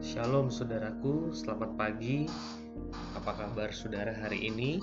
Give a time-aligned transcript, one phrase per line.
[0.00, 2.30] Shalom saudaraku, selamat pagi.
[3.18, 4.78] Apa kabar saudara hari ini?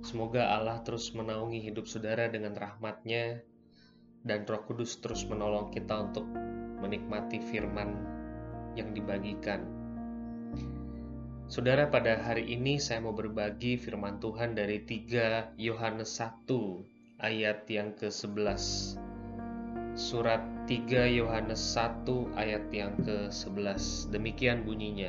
[0.00, 3.44] Semoga Allah terus menaungi hidup saudara dengan rahmatnya
[4.24, 6.24] dan roh kudus terus menolong kita untuk
[6.80, 7.94] menikmati firman
[8.74, 9.66] yang dibagikan.
[11.48, 16.44] Saudara, pada hari ini saya mau berbagi firman Tuhan dari 3 Yohanes 1
[17.24, 18.60] ayat yang ke-11.
[19.96, 20.84] Surat 3
[21.16, 22.04] Yohanes 1
[22.36, 24.12] ayat yang ke-11.
[24.12, 25.08] Demikian bunyinya.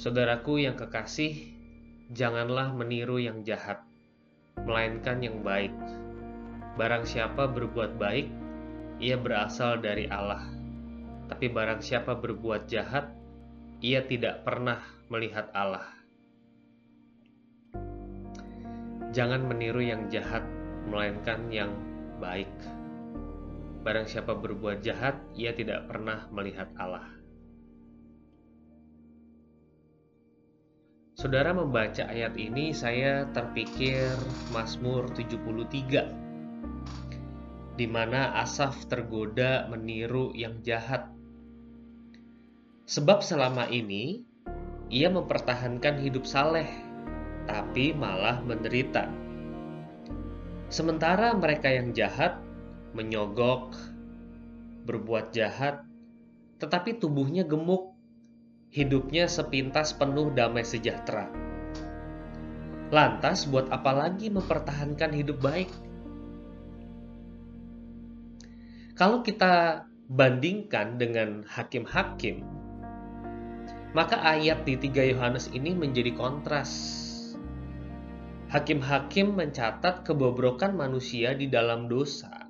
[0.00, 1.52] Saudaraku yang kekasih,
[2.08, 3.84] janganlah meniru yang jahat,
[4.64, 5.76] melainkan yang baik.
[6.80, 8.32] Barang siapa berbuat baik,
[8.96, 10.48] ia berasal dari Allah.
[11.28, 13.12] Tapi barang siapa berbuat jahat,
[13.84, 14.80] ia tidak pernah
[15.12, 15.84] melihat Allah.
[19.12, 20.48] Jangan meniru yang jahat,
[20.88, 21.76] melainkan yang
[22.24, 22.48] baik.
[23.84, 27.04] Barang siapa berbuat jahat, ia tidak pernah melihat Allah.
[31.14, 34.08] Saudara membaca ayat ini, saya terpikir
[34.56, 41.12] Mazmur 73, di mana Asaf tergoda meniru yang jahat.
[42.88, 44.24] Sebab selama ini,
[44.88, 46.68] ia mempertahankan hidup saleh,
[47.44, 49.24] tapi malah menderita
[50.74, 52.34] Sementara mereka yang jahat
[52.94, 53.74] menyogok,
[54.86, 55.82] berbuat jahat,
[56.62, 57.92] tetapi tubuhnya gemuk,
[58.70, 61.28] hidupnya sepintas penuh damai sejahtera.
[62.94, 65.70] Lantas, buat apa lagi mempertahankan hidup baik?
[68.94, 72.46] Kalau kita bandingkan dengan hakim-hakim,
[73.90, 77.02] maka ayat di 3 Yohanes ini menjadi kontras
[78.54, 82.43] Hakim-hakim mencatat kebobrokan manusia di dalam dosa.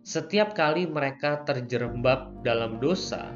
[0.00, 3.28] Setiap kali mereka terjerembab dalam dosa,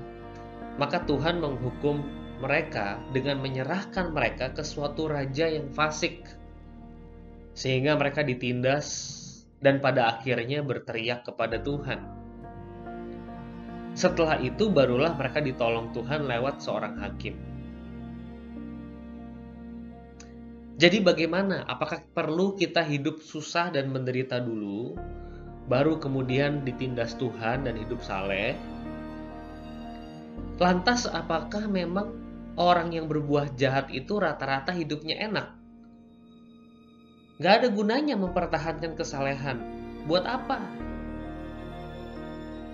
[0.80, 2.00] maka Tuhan menghukum
[2.40, 6.24] mereka dengan menyerahkan mereka ke suatu raja yang fasik,
[7.52, 9.12] sehingga mereka ditindas
[9.60, 12.00] dan pada akhirnya berteriak kepada Tuhan.
[13.94, 17.36] Setelah itu, barulah mereka ditolong Tuhan lewat seorang hakim.
[20.74, 21.62] Jadi bagaimana?
[21.70, 24.98] Apakah perlu kita hidup susah dan menderita dulu,
[25.66, 28.56] baru kemudian ditindas Tuhan dan hidup saleh?
[30.60, 32.14] Lantas apakah memang
[32.54, 35.46] orang yang berbuah jahat itu rata-rata hidupnya enak?
[37.42, 39.58] Gak ada gunanya mempertahankan kesalehan.
[40.06, 40.62] Buat apa?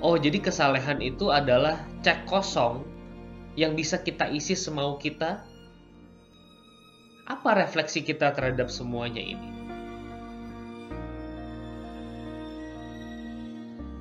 [0.04, 2.84] Oh, jadi kesalehan itu adalah cek kosong
[3.56, 5.44] yang bisa kita isi semau kita
[7.30, 9.59] apa refleksi kita terhadap semuanya ini?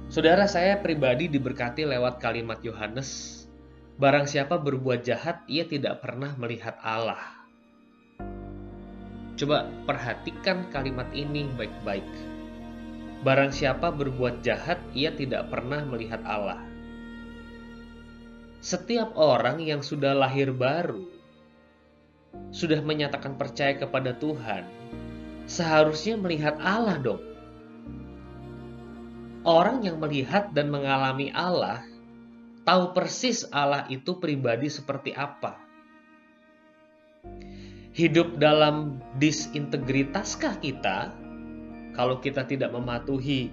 [0.09, 3.45] Saudara saya pribadi diberkati lewat kalimat Yohanes,
[4.01, 7.21] barang siapa berbuat jahat, ia tidak pernah melihat Allah.
[9.37, 12.09] Coba perhatikan kalimat ini baik-baik.
[13.21, 16.57] Barang siapa berbuat jahat, ia tidak pernah melihat Allah.
[18.65, 21.05] Setiap orang yang sudah lahir baru
[22.49, 24.65] sudah menyatakan percaya kepada Tuhan,
[25.45, 27.21] seharusnya melihat Allah dong.
[29.47, 31.79] Orang yang melihat dan mengalami Allah
[32.67, 35.55] tahu persis Allah itu pribadi seperti apa.
[37.95, 41.16] Hidup dalam disintegritaskah kita
[41.95, 43.51] kalau kita tidak mematuhi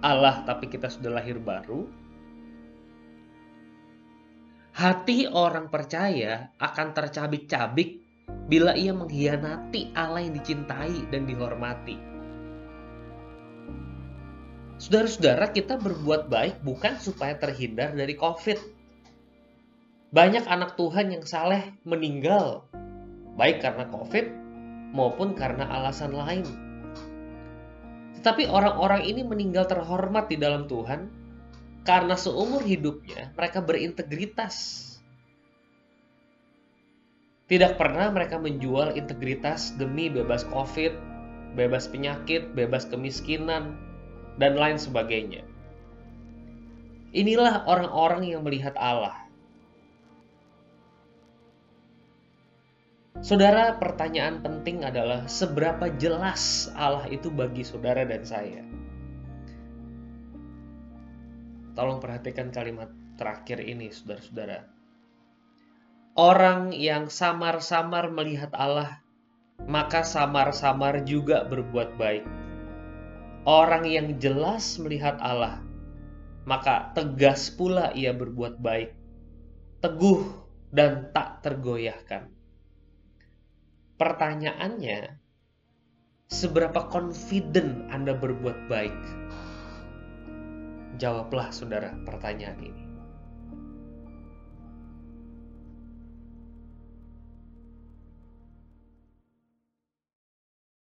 [0.00, 1.86] Allah tapi kita sudah lahir baru?
[4.78, 7.98] Hati orang percaya akan tercabik-cabik
[8.48, 12.17] bila ia mengkhianati Allah yang dicintai dan dihormati.
[14.78, 18.58] Saudara-saudara, kita berbuat baik bukan supaya terhindar dari COVID.
[20.14, 22.64] Banyak anak Tuhan yang saleh meninggal,
[23.34, 24.26] baik karena COVID
[24.94, 26.46] maupun karena alasan lain.
[28.16, 31.10] Tetapi orang-orang ini meninggal terhormat di dalam Tuhan
[31.82, 34.86] karena seumur hidupnya mereka berintegritas
[37.48, 40.92] tidak pernah mereka menjual integritas demi bebas COVID,
[41.56, 43.72] bebas penyakit, bebas kemiskinan,
[44.38, 45.42] dan lain sebagainya.
[47.12, 49.28] Inilah orang-orang yang melihat Allah.
[53.18, 58.62] Saudara, pertanyaan penting adalah seberapa jelas Allah itu bagi saudara dan saya.
[61.74, 64.78] Tolong perhatikan kalimat terakhir ini, saudara-saudara
[66.18, 69.02] Orang yang samar-samar melihat Allah,
[69.66, 72.26] maka samar-samar juga berbuat baik.
[73.48, 75.64] Orang yang jelas melihat Allah,
[76.44, 78.92] maka tegas pula ia berbuat baik,
[79.80, 80.20] teguh
[80.68, 82.28] dan tak tergoyahkan.
[83.96, 85.16] Pertanyaannya,
[86.28, 89.00] seberapa confident Anda berbuat baik?
[91.00, 92.87] Jawablah saudara pertanyaan ini.